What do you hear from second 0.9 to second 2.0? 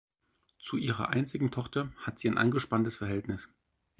einzigen Tochter